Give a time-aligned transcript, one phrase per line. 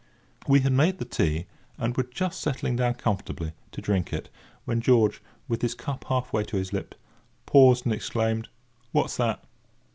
[0.47, 1.45] We had made the tea,
[1.77, 4.29] and were just settling down comfortably to drink it,
[4.65, 6.97] when George, with his cup half way to his lips,
[7.45, 8.49] paused and exclaimed:
[8.93, 9.43] "What's that?"